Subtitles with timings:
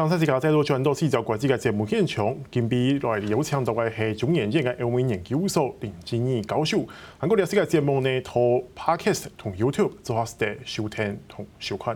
[0.00, 6.88] 刚才是讲再度转到四条国际嘅节目现场，今边来有请到嘅系中研院嘅欧美研究所林金义教授。
[7.18, 11.94] 韩国历史嘅节目呢，同 Podcast 同 YouTube 做下嘅收听同收看。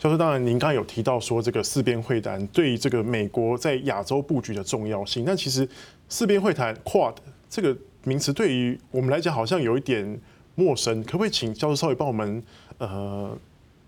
[0.00, 5.24] 教授，当然您刚才有提到说，这个四边会谈对这个美国在亚洲布局的重要性。
[5.24, 5.68] 但其实
[6.08, 7.14] 四边会谈 Quad
[7.48, 10.20] 这个名词对于我们来讲好像有一点
[10.56, 12.42] 陌生，可不可以请教授稍微帮我们
[12.78, 13.38] 呃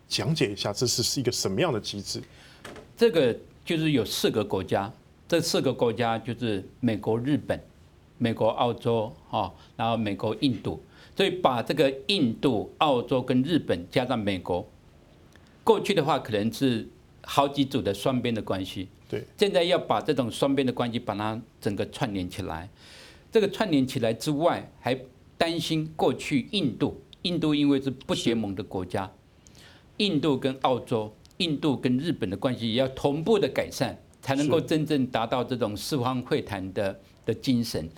[0.06, 2.22] 讲解一下，这是是一个什么样的机制？
[3.00, 4.92] 这个就是有四个国家，
[5.26, 7.58] 这四个国家就是美国、日本、
[8.18, 10.78] 美国、澳洲，哈，然后美国、印度，
[11.16, 14.68] 所以把这个印度、澳洲跟日本加上美国，
[15.64, 16.86] 过去的话可能是
[17.22, 22.68] 好几组的双边的关系，对，现在要把这种双边的关系把它整个串联起来，
[23.32, 24.94] 这个串联起来之外，还
[25.38, 29.10] 担心过去印度，印度因为是不结盟的国家，
[29.96, 31.14] 印度跟澳洲。
[31.40, 37.88] 印度跟日本的关系也要同步的改善，才能够真正达到这种四方会谈的的精神。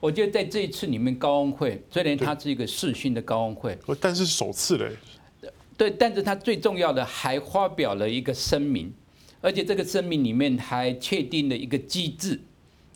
[0.00, 4.96] 我觉得在这一次里面，高峰会虽然它是一个视讯的高峰会，但是首次嘞，
[5.76, 8.92] 对，但是它最重要的还发表了一个声明，
[9.40, 12.40] 而且这个声明里面还确定了一个机制。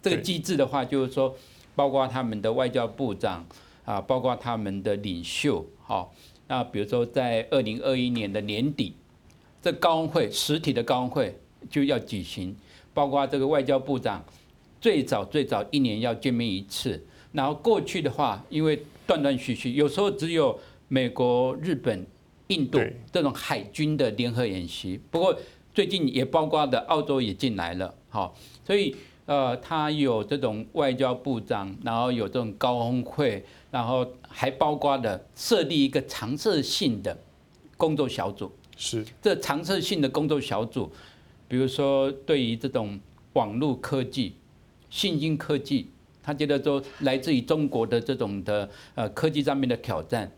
[0.03, 1.37] 这个机制的话，就是说，
[1.77, 3.47] 包括他们的外交部长
[3.85, 6.13] 啊，包括他们的领袖，好，
[6.49, 8.95] 那比如说在二零二一年的年底。
[9.65, 11.35] 这高峰会实体的高峰会
[11.71, 12.55] 就要举行，
[12.93, 14.23] 包括这个外交部长
[14.79, 22.07] 最早最早一年要见面一次，然后过去的话，因为断断续续，有时候只有美国、日本、
[22.49, 22.79] 印度
[23.11, 25.35] 这种海军的联合演习，不过
[25.73, 37.17] 最近也包括的澳洲也进来了，好，所以呃，他有这种外交部长，然后有这种高峰会，然后还包括的设立一个常设性的
[37.79, 38.53] 工作小组。
[38.77, 39.05] 是。
[39.23, 40.91] 这常设性的工作小组，
[41.49, 42.99] 比如说对于这种
[43.35, 44.35] 网络科技、
[44.91, 45.89] 信息科技，
[46.23, 50.31] 他觉得说来自于中国的这种的呃科技上面的挑战，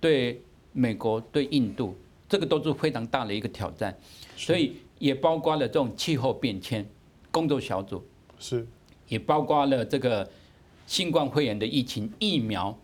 [0.00, 0.40] 对
[0.72, 1.96] 美国、对印度，
[2.28, 3.96] 这个都是非常大的一个挑战，
[4.36, 6.86] 所以也包括了这种气候变迁
[7.30, 8.02] 工作小组，
[8.38, 8.66] 是。
[9.08, 10.26] 也包括了这个
[10.86, 12.78] 新冠肺炎的疫情疫苗，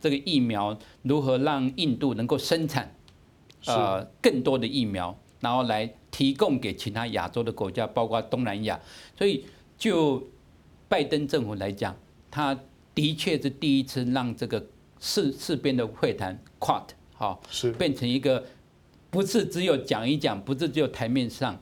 [0.00, 2.92] 这个疫苗如何让印度能够生产。
[3.66, 8.80] 呃，更多的疫苗，然后来提供给其他亚洲的国家，包括东南亚。
[9.16, 9.44] 所以，
[9.76, 10.26] 就
[10.88, 11.94] 拜登政府来讲，
[12.30, 12.58] 他
[12.94, 14.66] 的确是第一次让这个
[14.98, 16.84] 四四边的会谈 QUAD
[17.14, 18.44] 好，是变成一个
[19.10, 21.60] 不是只有讲一讲，不是只有台面上，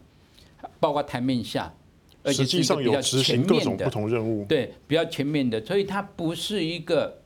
[0.78, 1.74] 包括台面下，
[2.22, 5.64] 而且是一个比较全面的不同任务，对，比较全面的。
[5.64, 7.22] 所以，它不是一个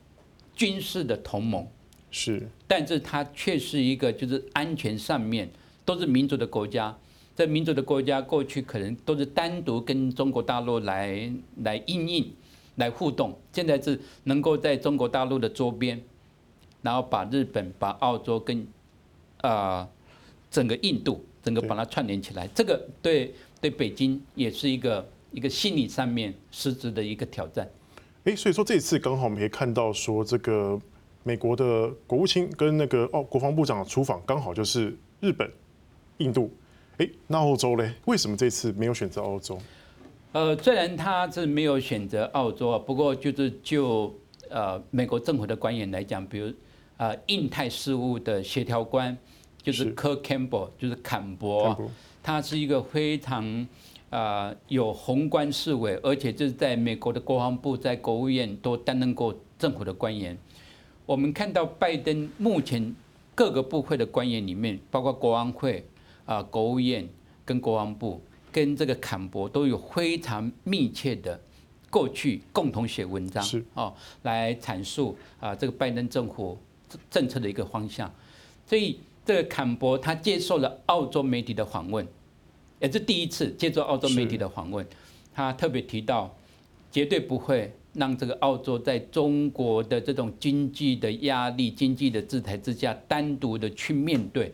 [0.55, 1.67] 军事的同盟。
[2.15, 5.49] 是，但是它却是一个，就是安全上面
[5.83, 6.95] 都是民主的国家，
[7.33, 12.31] 在民主的国家过去可能都是单独跟中国大陆来来应应
[12.75, 15.99] 来互动，现在是能够在中国大陆的周边，
[16.83, 18.59] 然后把日本、把澳洲跟
[19.41, 19.89] 啊、呃、
[20.51, 27.67] 整个印度整个把它串联起来，这个对对北京也是一个一个心理上面实质的一个挑战。
[28.25, 30.79] 哎，所以说这次刚好我们可以看到说这个。
[31.23, 35.49] 美国的国务卿跟那个哦国防部长的出访刚好就是日本、
[36.17, 36.51] 印度，
[36.97, 37.93] 哎，那澳洲嘞？
[38.05, 39.57] 为什么这次没有选择澳洲？
[40.33, 44.13] 呃，虽然他是没有选择澳洲啊，不过就是就
[44.49, 46.51] 呃美国政府的官员来讲，比如
[46.97, 49.17] 呃印太事务的协调官
[49.61, 51.89] 就是 Kurt Campbell，就是坎伯，
[52.21, 53.67] 他是一个非常
[54.09, 60.37] 啊有宏观思维，而且就是在美国的国防部、在国务院都担任过政府的官员。
[61.05, 62.95] 我们看到拜登目前
[63.35, 65.85] 各个部会的官员里面，包括国安会
[66.25, 67.07] 啊、国务院
[67.43, 68.21] 跟国防部，
[68.51, 71.37] 跟这个坎博都有非常密切的
[71.89, 76.57] 过去共同写文章，是哦，来阐述啊这个拜登政府
[77.11, 78.09] 政策的一个方向。
[78.65, 82.07] 所以这个坎伯他接受了澳洲媒体的访问，
[82.79, 84.87] 也是第一次接受澳洲媒体的访问，
[85.33, 86.33] 他特别提到
[86.89, 87.75] 绝对不会。
[87.93, 94.51] 让这个澳洲在中国的这种经济的压力、经济的制裁之下，单独的去面对，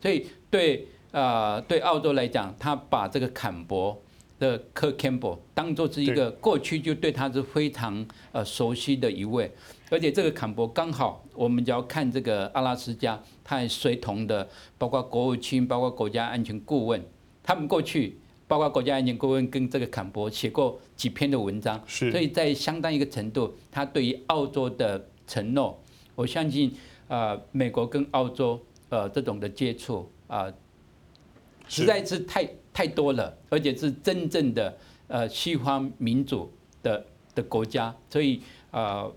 [0.00, 4.00] 所以对啊，对澳洲来讲，他把这个坎伯
[4.38, 9.50] 的 Kurt Campbell 当做是一个过去就对他是非常呃熟悉的一位，
[9.90, 14.48] 而且这个坎伯刚好，我们只要看这个阿拉斯加，他还随同的
[14.78, 17.02] 包括国务卿、包括国家安全顾问，
[17.42, 18.18] 他们过去。
[18.48, 25.78] 包括国家安全顾问跟这个坎伯写过几篇的文章，所以在相当一个程度，他对于澳洲的承诺，
[26.14, 26.72] 我相信
[27.08, 30.52] 啊，美国跟澳洲呃这种的接触啊，
[31.68, 34.78] 实在是太太多了，而且是真正的
[35.08, 36.52] 呃西方民主
[36.82, 37.04] 的
[37.34, 38.40] 的国家，所以
[38.70, 39.12] 呃，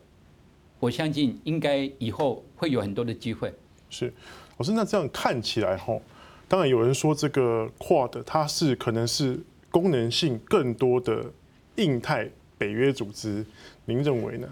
[0.79, 3.53] 我相信应该以后会有很多的机会。
[3.89, 4.13] 是，
[4.57, 6.01] 老师，那这样看起来吼，
[6.49, 11.31] 当然有人说这个 QUAD 它是可能是功能性更多的
[11.75, 13.45] 印太北约组织，
[13.85, 14.49] 您认为呢？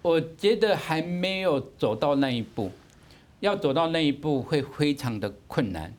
[0.00, 2.70] 我觉得还没有走到那一步，
[3.40, 5.92] 要走到那一步会非常的困难，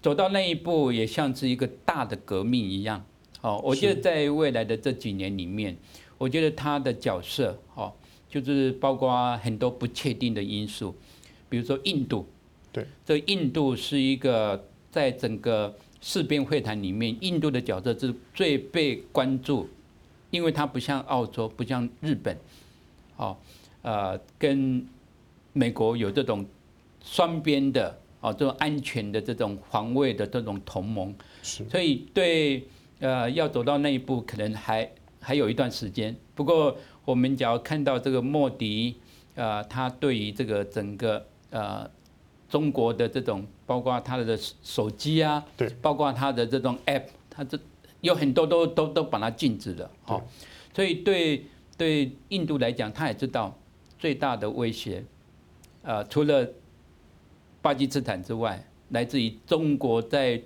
[0.00, 3.04] 走到那一步也像是一个大的革命一样。
[3.40, 5.76] 哦，我觉得在未来的这几年里面，
[6.18, 7.92] 我觉得他的角色，哦，
[8.28, 10.94] 就是包括很多不确定的因素，
[11.48, 12.28] 比如说印度，
[12.72, 19.68] 对，这印度是一个在整个四边会谈里面，印度的角色是最被关注，
[20.30, 22.36] 因为它不像澳洲，不像日本。
[23.16, 23.36] 哦，
[23.82, 24.86] 呃，跟
[25.52, 26.46] 美国有这种
[27.04, 32.66] 双边的哦，这种安全的这种防卫的这种同盟，所以对
[33.00, 34.90] 呃要走到那一步，可能还
[35.20, 36.16] 还有一段时间。
[36.34, 38.96] 不过我们只要看到这个莫迪，
[39.34, 41.90] 呃，他对于这个整个呃
[42.50, 47.58] 中国的这种，包括他的手机啊，对，包括他的这种 App，他这
[48.02, 50.22] 有很多都都都把它禁止了，哦，
[50.74, 51.46] 所以对。
[51.80, 53.58] 对印度来讲，他也知道
[53.98, 55.02] 最大的威胁，
[55.82, 56.46] 呃，除了
[57.62, 60.38] 巴基斯坦之外，来自于中国在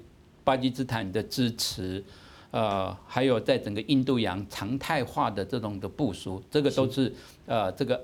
[0.44, 2.04] 巴基斯坦的支持，
[2.52, 7.12] 呃，还有在整个印度洋常态化的这种的部署，这个都是
[7.46, 8.00] 呃，这个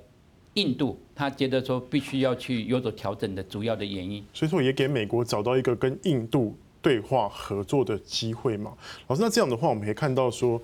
[0.55, 4.25] 印度他觉得说必须要去有所调整的主要的原因。
[4.33, 8.77] 所以说，也给美国找到一个跟印度对话合作的机会嘛。
[9.09, 10.61] 老师，那这样的话，我们可以看到说。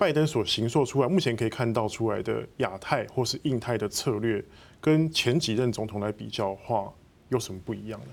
[0.00, 4.42] 拜登所行塑出来，目前可以看到出来的亚太或是印太的策略，
[4.80, 6.90] 跟前几任总统来比较的话，
[7.28, 8.06] 有什么不一样呢？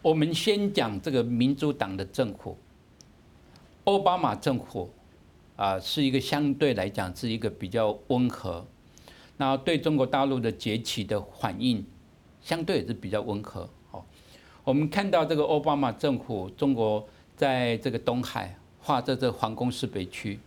[0.00, 2.56] 我们先讲这个民主党的政府，
[3.84, 4.88] 奥巴马政府
[5.56, 8.66] 啊，是一个相对来讲是一个比较温和，
[9.36, 11.84] 那对中国大陆的崛起的反应，
[12.40, 13.68] 相对也是比较温和。
[13.90, 14.04] 哦，
[14.62, 20.38] 我们看到这个奥巴马政府，中国在这个东海画这个防空识别区。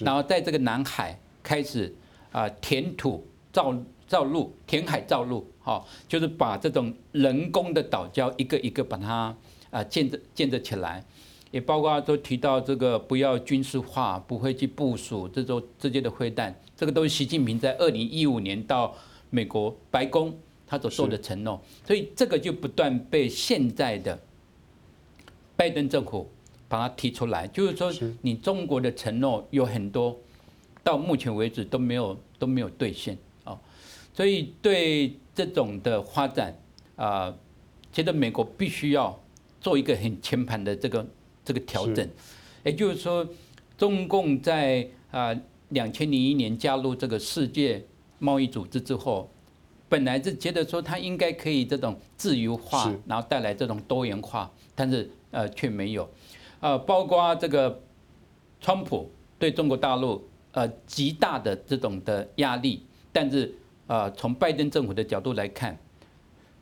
[0.00, 1.94] 然后在这个南海开始
[2.30, 3.74] 啊填土造
[4.06, 9.34] 造陆，填海造陆，好，就是把这种人工的岛礁一个一个把它
[9.70, 11.02] 啊建设建设起来，
[11.50, 18.96] 也包括都提到这个不要军事化，不会去部署这种这些的飞弹，这个都是习近平在二零一五年到
[19.28, 20.34] 美国白宫
[20.66, 24.18] 他所做的承诺，所以这个就不断被现在的
[25.54, 26.30] 拜登政府。
[26.70, 27.90] 把它提出来，就是说，
[28.20, 30.14] 你中国的承诺有很多，
[30.84, 33.16] 到目前为止都没有都没有兑现。
[33.42, 33.58] 啊，
[34.12, 36.54] 所以对这种的发展
[36.94, 37.34] 啊，
[37.90, 39.18] 觉得美国必须要
[39.62, 41.06] 做一个很全盘的这个
[41.42, 42.06] 这个调整，
[42.64, 43.26] 也就是说，
[43.78, 45.34] 中共在啊
[45.70, 47.84] 两千零一年加入这个世界
[48.18, 49.30] 贸易组织之后，
[49.88, 56.08] 本来是觉得说它应该可以这种自由化，然后带来这种多元化，但是呃却没有。
[56.60, 57.80] 呃，包括这个
[58.60, 62.82] 川普对中国大陆呃极大的这种的压力，
[63.12, 63.54] 但是
[63.86, 65.78] 呃从拜登政府的角度来看，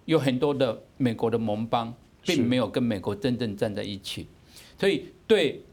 [0.04, 4.26] 有很多的美国的盟邦并没有跟美国真正站在一起，
[4.78, 5.64] 所以对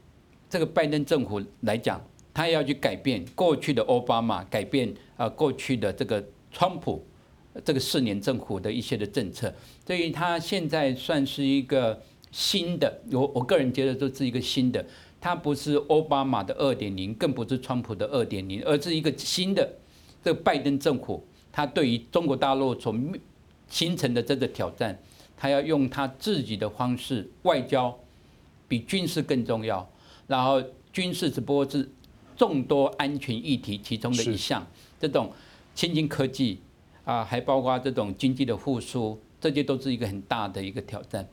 [0.48, 2.00] 这个拜登政府来讲，
[2.34, 6.22] 他要去改变过去的奥巴马，改变啊过去的这个
[6.52, 7.02] 川普
[7.64, 9.54] 这个四年政府的一些的政策，
[9.86, 12.02] 所以他现在算是一个。
[12.36, 14.84] 新的，我我个人觉得这是一个新的，
[15.20, 19.72] 它不是奥巴马的二点零，更不是川普的二点零，而是一个新的。
[20.20, 22.92] 这拜登政府，他对于中国大陆所
[23.68, 24.98] 形成的这个挑战，
[25.36, 27.96] 他要用他自己的方式，外交
[28.66, 29.88] 比军事更重要。
[30.26, 30.60] 然后
[30.92, 31.88] 军事只不过是
[32.36, 34.66] 众多安全议题其中的一项，
[35.00, 35.32] 这种
[35.74, 36.60] 新兴科技
[37.04, 41.26] 啊，还包括这种经济的复苏，这些都是一个很大的一个挑战。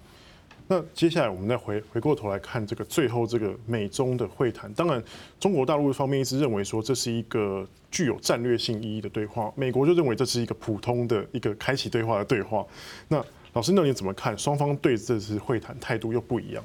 [0.67, 4.72] 那接下来我们再回回过头来看这个最后这个美中的会谈。
[4.74, 5.03] 当然，
[5.38, 12.65] 中国大陆方面一直认为说这是一个具有战略性意义的对话，美国就认为这是一个普通的一个开启对话的对话。
[13.10, 14.38] 那老师，那你怎么看？
[14.38, 16.63] 双方对这次会谈态度又不一样，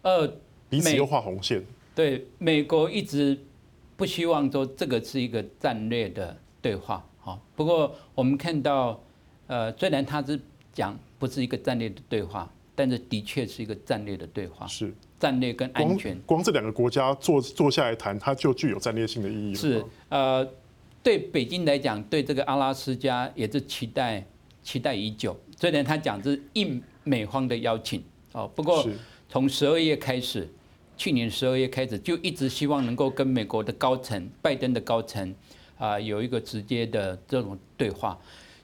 [0.00, 0.32] 呃，
[0.70, 1.62] 彼此又画红线。
[1.94, 3.38] 对，美国一直
[3.96, 7.04] 不希望说这个是一个战略的对话。
[7.18, 9.02] 好，不过我们看到，
[9.46, 10.40] 呃，虽然他是
[10.72, 12.50] 讲不是一个战略的对话。
[12.72, 16.14] 但是的确是一个战略的对话，是战略跟安全。
[16.20, 19.54] 光，光这两个国家坐坐下来谈，它就具有战略性的意义。
[19.54, 20.48] 是呃，
[21.02, 24.24] 对北京来讲，对这个阿拉斯加也是期待
[24.62, 25.38] 期待已久。
[25.58, 28.88] 虽然他讲是应美方的邀请哦，不过
[29.28, 30.48] 从十二月开始，
[31.00, 35.34] 去年十二月开始就一直希望能够跟美国的高层、拜登的高层
[35.78, 38.20] 啊有一个直接的这种对话。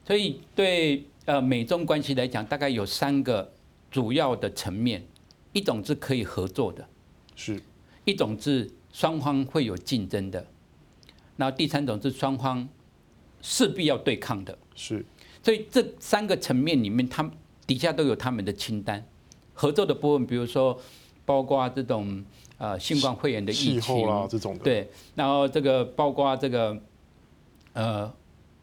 [0.06, 3.50] 所以对呃美中关系来讲，大概有三个
[3.90, 5.02] 主要的层面，
[5.54, 6.86] 一种是可以合作的，
[7.34, 7.58] 是
[8.04, 10.46] 一种是双方会有竞争的，
[11.38, 12.68] 然后第三种是双方
[13.40, 14.58] 势必要对抗的。
[14.74, 15.02] 是，
[15.42, 17.32] 所以这三个层面里面，他们
[17.66, 19.02] 底下都有他们的清单。
[19.54, 20.78] 合作的部分，比如说
[21.26, 22.24] 包括这种
[22.56, 26.80] 呃新冠肺炎的疫情啊这种的，对，然后这个包括这个
[27.74, 28.10] 呃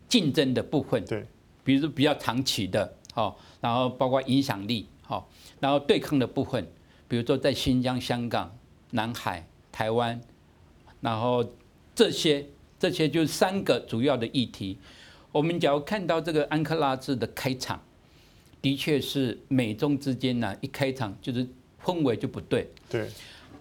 [0.10, 1.24] 竞争的部分，对。
[1.66, 5.30] 比如说比较长期的，好，然后包括影响力，好，
[5.62, 6.68] 然后对抗的部分，
[7.08, 8.54] 比如说在新疆、香港、
[8.90, 10.20] 南海、台湾，
[11.00, 11.54] 然后
[11.96, 12.46] 这些
[12.78, 14.78] 这些就是三个主要的议题。
[15.32, 17.82] 我们只要看到这个安克拉治的开场，
[18.62, 21.48] 的确是美中之间呢，一开场就是
[21.84, 22.70] 氛围就不对。
[22.90, 23.10] 对，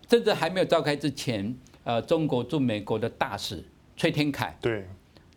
[0.09, 3.65] 甚至还没有召开之前，呃，中国驻美国的大使
[3.97, 4.87] 崔天凯，对，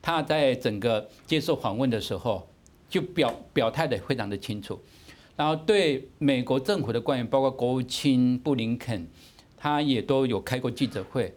[0.01, 2.47] 他在整个接受访问的时候。
[2.87, 4.79] 就表表态的非常的清楚，
[5.35, 9.07] 然后对美国政府的官员，包括国务卿布林肯，
[9.57, 11.35] 他也都有开过记者会，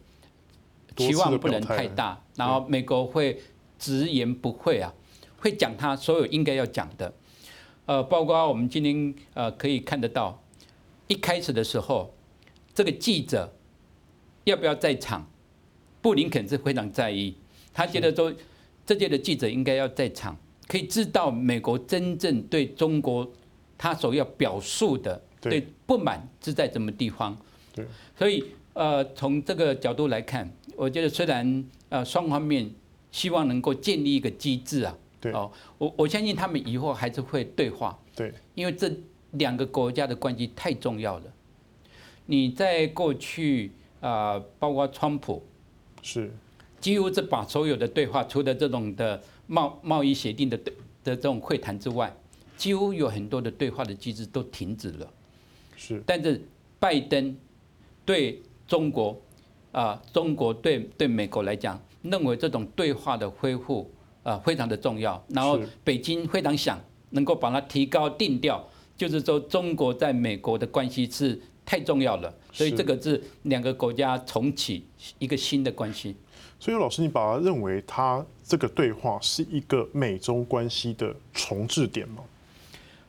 [0.95, 3.40] 期望不能太大，然后美国会
[3.78, 4.93] 直言不讳啊，
[5.38, 7.12] 会讲他所有应该要讲的，
[7.87, 10.40] 呃，包括我们今天呃可以看得到，
[11.09, 12.15] 一开始的时候，
[12.73, 13.53] 这个记者
[14.45, 15.29] 要不要在场，
[16.00, 17.35] 布林肯是非常在意，
[17.73, 18.33] 他觉得说
[18.87, 20.37] 这届的记者应该要在场。
[20.67, 23.27] 可以知道美国真正对中国
[23.79, 27.35] 他所要表述的对不满是在什么地方。
[27.75, 27.87] 对，
[28.19, 30.47] 所以呃从这个角度来看，
[30.77, 32.71] 我觉得虽然呃双方面
[33.11, 37.99] 希望能够建立一个机制啊，对哦，我我相信他们以后还是会对话。
[38.15, 38.93] 对，因为这
[39.33, 41.25] 两个国家的关系太重要了。
[42.27, 45.43] 你在过去啊，包括川普
[46.03, 46.33] 是
[46.81, 49.23] 几乎是把所有的对话，除了这种的。
[49.51, 50.59] 贸贸易协定的
[51.03, 52.15] 的这种会谈之外，
[52.59, 55.11] 几乎有很多的对话的机制都停止了。
[55.75, 56.39] 是，但是
[56.79, 57.35] 拜登
[58.05, 59.19] 对中国
[59.73, 63.91] 啊，中国对对美国来讲，认为这种对话的恢复
[64.23, 65.25] 啊非常的重要。
[65.29, 74.85] 然后北京非常想能够把它提高定调，就是说中国在美国的关系是太重要了，所以这个是两个国家重启
[75.21, 76.17] 一个新的关系。
[76.59, 82.25] 所以老师，你把它认为它这个对话是一个美中关系的重置点吗？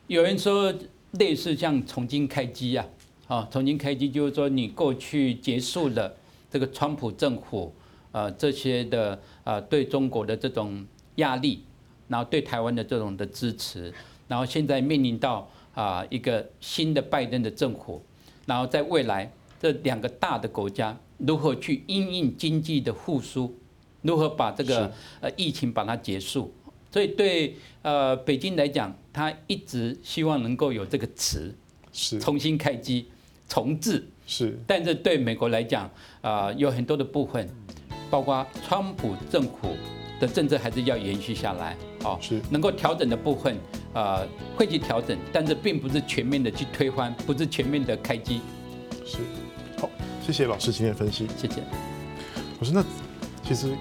[0.06, 0.72] 有人说
[1.12, 2.86] 类似像重新开机啊，
[3.26, 6.14] 啊，重新开机就是说你过去结束了
[6.48, 7.74] 这个川普政府
[8.12, 11.64] 呃这些的呃对中国的这种压力，
[12.06, 13.92] 然后对台湾的这种的支持，
[14.28, 18.02] 然后现在面临到啊一个新的拜登的政府，
[18.46, 20.96] 然后在未来这两个大的国家。
[21.18, 23.54] 如何去因应经济的复苏？
[24.00, 26.50] 如何把这个呃疫情把它结束？
[26.90, 31.54] 所以对呃北京来讲，他一直希望能够有这个词，
[31.92, 33.06] 是重新开机、
[33.46, 34.08] 重置。
[34.26, 35.90] 是，但是对美国来讲，
[36.22, 37.46] 啊有很多的部分，
[38.08, 39.76] 包括川普政府
[40.18, 41.76] 的政策还是要延续下来。
[42.02, 43.58] 哦，是能够调整的部分，
[43.92, 44.22] 啊
[44.56, 48.40] 会去调整，但是并不是全面的去推翻，不是全面的开机。
[49.04, 49.18] 是。
[49.78, 49.88] 好
[50.24, 51.26] 谢谢老师今天的分析。
[51.36, 51.62] 谢谢。
[52.58, 52.84] 老师，那
[53.42, 53.74] 其实